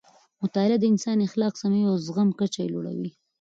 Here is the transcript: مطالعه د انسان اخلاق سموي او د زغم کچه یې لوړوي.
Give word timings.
مطالعه 0.41 0.77
د 0.79 0.83
انسان 0.93 1.17
اخلاق 1.27 1.53
سموي 1.61 1.83
او 1.89 1.95
د 1.99 2.03
زغم 2.07 2.29
کچه 2.39 2.59
یې 2.63 2.71
لوړوي. 2.73 3.11